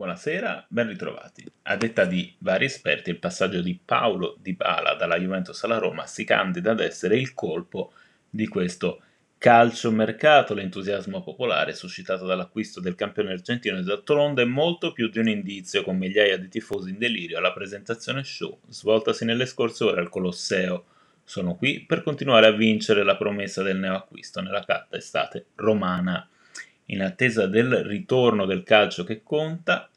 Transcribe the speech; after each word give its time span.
Buonasera, 0.00 0.64
ben 0.66 0.88
ritrovati. 0.88 1.44
A 1.64 1.76
detta 1.76 2.06
di 2.06 2.34
vari 2.38 2.64
esperti, 2.64 3.10
il 3.10 3.18
passaggio 3.18 3.60
di 3.60 3.78
Paolo 3.84 4.34
Di 4.40 4.54
Bala 4.54 4.94
dalla 4.94 5.18
Juventus 5.18 5.62
alla 5.62 5.76
Roma 5.76 6.06
si 6.06 6.24
candida 6.24 6.70
ad 6.70 6.80
essere 6.80 7.18
il 7.18 7.34
colpo 7.34 7.92
di 8.30 8.48
questo 8.48 9.02
calciomercato. 9.36 10.54
L'entusiasmo 10.54 11.22
popolare 11.22 11.74
suscitato 11.74 12.24
dall'acquisto 12.24 12.80
del 12.80 12.94
campione 12.94 13.32
argentino 13.32 13.76
di 13.76 13.84
d'altronde 13.84 14.40
è 14.40 14.46
molto 14.46 14.92
più 14.92 15.10
di 15.10 15.18
un 15.18 15.28
indizio, 15.28 15.82
con 15.82 15.98
migliaia 15.98 16.38
di 16.38 16.48
tifosi 16.48 16.88
in 16.88 16.98
delirio 16.98 17.36
alla 17.36 17.52
presentazione 17.52 18.24
show 18.24 18.58
svoltasi 18.68 19.26
nelle 19.26 19.44
scorse 19.44 19.84
ore 19.84 20.00
al 20.00 20.08
Colosseo. 20.08 20.86
Sono 21.24 21.56
qui 21.56 21.84
per 21.84 22.02
continuare 22.02 22.46
a 22.46 22.52
vincere 22.52 23.02
la 23.02 23.18
promessa 23.18 23.62
del 23.62 23.76
neoacquisto 23.76 24.40
nella 24.40 24.64
carta 24.64 24.96
estate 24.96 25.48
romana. 25.56 26.26
In 26.86 27.02
attesa 27.02 27.46
del 27.46 27.84
ritorno 27.84 28.46
del 28.46 28.64
calcio 28.64 29.04
che 29.04 29.22
conta, 29.22 29.89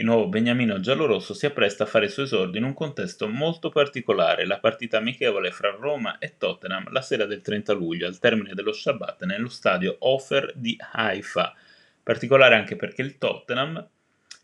il 0.00 0.06
nuovo 0.06 0.28
beniamino 0.28 0.80
giallorosso 0.80 1.34
si 1.34 1.44
appresta 1.44 1.84
a 1.84 1.86
fare 1.86 2.06
il 2.06 2.10
suo 2.10 2.22
esordio 2.22 2.58
in 2.58 2.64
un 2.64 2.72
contesto 2.72 3.28
molto 3.28 3.68
particolare, 3.68 4.46
la 4.46 4.58
partita 4.58 4.96
amichevole 4.96 5.50
fra 5.50 5.76
Roma 5.78 6.16
e 6.16 6.36
Tottenham 6.38 6.90
la 6.90 7.02
sera 7.02 7.26
del 7.26 7.42
30 7.42 7.74
luglio, 7.74 8.06
al 8.06 8.18
termine 8.18 8.54
dello 8.54 8.72
Shabbat, 8.72 9.24
nello 9.24 9.50
stadio 9.50 9.96
Ofer 9.98 10.54
di 10.56 10.74
Haifa. 10.92 11.54
Particolare 12.02 12.54
anche 12.54 12.76
perché 12.76 13.02
il 13.02 13.18
Tottenham 13.18 13.86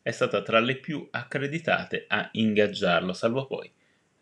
è 0.03 0.11
stata 0.11 0.43
tra 0.43 0.61
le 0.61 0.77
più 0.77 1.09
accreditate 1.11 2.05
a 2.07 2.29
ingaggiarlo, 2.33 3.15
salvo 3.15 3.47
poi 3.47 3.73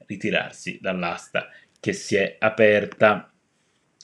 ritirarsi 0.07 0.79
dall'asta 0.81 1.49
che 1.81 1.93
si 1.93 2.15
è 2.15 2.37
aperta. 2.39 3.29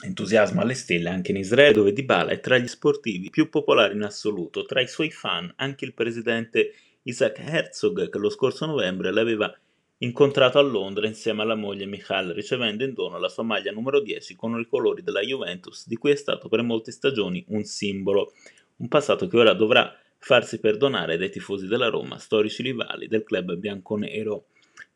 Entusiasmo 0.03 0.62
alle 0.62 0.75
stelle 0.75 1.11
anche 1.11 1.31
in 1.31 1.37
Israele, 1.37 1.75
dove 1.75 1.92
Dybala 1.92 2.33
è 2.33 2.41
tra 2.41 2.59
gli 2.59 2.67
sportivi 2.67 3.31
più 3.31 3.48
popolari 3.48 3.95
in 3.95 4.03
assoluto. 4.03 4.65
Tra 4.65 4.81
i 4.81 4.89
suoi 4.89 5.12
fan 5.12 5.53
anche 5.56 5.84
il 5.84 5.95
presidente 5.95 6.73
Isaac 7.02 7.38
Herzog, 7.38 8.11
che 8.11 8.19
lo 8.19 8.28
scorso 8.28 8.66
novembre 8.66 9.11
l'aveva 9.11 9.52
incontrato 9.98 10.58
a 10.58 10.62
Londra 10.62 11.06
insieme 11.06 11.42
alla 11.42 11.55
moglie 11.55 11.86
Michal, 11.86 12.28
ricevendo 12.28 12.84
in 12.84 12.92
dono 12.92 13.19
la 13.19 13.28
sua 13.28 13.42
maglia 13.42 13.72
numero 13.72 14.00
10 14.00 14.36
con 14.36 14.58
i 14.58 14.66
colori 14.66 15.02
della 15.02 15.20
Juventus, 15.20 15.86
di 15.86 15.97
cui 15.97 16.10
è 16.10 16.16
stato 16.16 16.48
per 16.48 16.62
molte 16.62 16.92
stagioni 16.92 17.44
un 17.48 17.64
simbolo. 17.64 18.33
Un 18.77 18.88
passato 18.88 19.27
che 19.28 19.36
ora 19.38 19.55
dovrà 19.55 19.94
farsi 20.19 20.60
perdonare 20.60 21.16
dai 21.16 21.30
tifosi 21.30 21.66
della 21.66 21.88
Roma, 21.88 22.19
storici 22.19 22.62
rivali 22.62 23.08
del 23.08 23.25
club 23.25 23.55
bianconero 23.55 24.47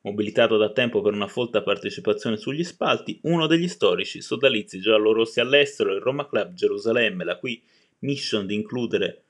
mobilitato 0.02 0.58
da 0.58 0.70
tempo 0.70 1.00
per 1.00 1.14
una 1.14 1.28
folta 1.28 1.62
partecipazione 1.62 2.36
sugli 2.36 2.64
spalti, 2.64 3.18
uno 3.22 3.46
degli 3.46 3.68
storici 3.68 4.20
sodalizi 4.20 4.78
giallorossi 4.78 5.40
all'estero, 5.40 5.94
il 5.94 6.02
Roma 6.02 6.28
Club 6.28 6.52
Gerusalemme, 6.52 7.24
la 7.24 7.38
cui 7.38 7.62
mission 8.00 8.46
di 8.46 8.54
includere 8.54 9.23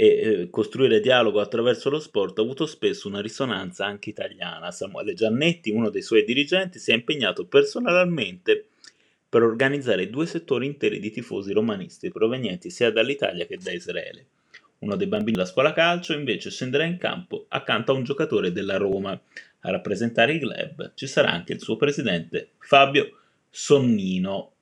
e 0.00 0.06
eh, 0.06 0.50
costruire 0.50 1.00
dialogo 1.00 1.40
attraverso 1.40 1.90
lo 1.90 1.98
sport 1.98 2.38
ha 2.38 2.42
avuto 2.42 2.66
spesso 2.66 3.08
una 3.08 3.20
risonanza 3.20 3.84
anche 3.84 4.10
italiana. 4.10 4.70
Samuele 4.70 5.12
Giannetti, 5.12 5.72
uno 5.72 5.90
dei 5.90 6.02
suoi 6.02 6.22
dirigenti, 6.22 6.78
si 6.78 6.92
è 6.92 6.94
impegnato 6.94 7.46
personalmente 7.46 8.66
per 9.28 9.42
organizzare 9.42 10.08
due 10.08 10.24
settori 10.26 10.66
interi 10.66 11.00
di 11.00 11.10
tifosi 11.10 11.52
romanisti 11.52 12.12
provenienti 12.12 12.70
sia 12.70 12.92
dall'Italia 12.92 13.44
che 13.44 13.58
da 13.58 13.72
Israele. 13.72 14.26
Uno 14.78 14.94
dei 14.94 15.08
bambini 15.08 15.32
della 15.32 15.46
scuola 15.46 15.72
calcio 15.72 16.12
invece 16.12 16.50
scenderà 16.50 16.84
in 16.84 16.96
campo 16.96 17.46
accanto 17.48 17.90
a 17.90 17.96
un 17.96 18.04
giocatore 18.04 18.52
della 18.52 18.76
Roma. 18.76 19.20
A 19.62 19.70
rappresentare 19.72 20.34
il 20.34 20.38
club 20.38 20.92
ci 20.94 21.08
sarà 21.08 21.32
anche 21.32 21.54
il 21.54 21.60
suo 21.60 21.74
presidente 21.74 22.50
Fabio 22.60 23.18
Sonnino. 23.50 24.52